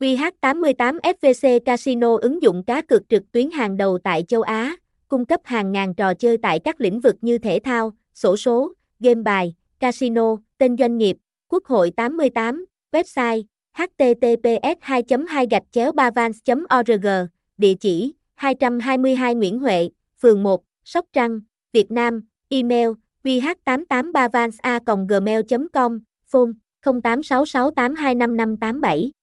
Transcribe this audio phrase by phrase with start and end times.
[0.00, 4.76] QH88 FVC Casino ứng dụng cá cược trực tuyến hàng đầu tại châu Á,
[5.08, 8.72] cung cấp hàng ngàn trò chơi tại các lĩnh vực như thể thao, sổ số,
[9.00, 11.16] game bài, casino, tên doanh nghiệp,
[11.48, 13.42] Quốc hội 88, website
[13.72, 16.38] https 2 2 gạch chéo bavans
[16.78, 17.06] org
[17.58, 19.90] địa chỉ 222 Nguyễn Huệ,
[20.20, 21.40] phường 1, Sóc Trăng,
[21.72, 22.88] Việt Nam, email
[23.24, 25.40] qh88bavans gmail
[25.72, 29.19] com phone 0866825587